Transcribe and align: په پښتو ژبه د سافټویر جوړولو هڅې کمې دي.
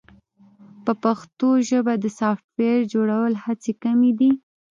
په 0.85 0.91
پښتو 1.03 1.49
ژبه 1.69 1.93
د 1.99 2.05
سافټویر 2.19 2.79
جوړولو 2.93 3.41
هڅې 3.45 3.71
کمې 3.83 4.11
دي. 4.19 4.31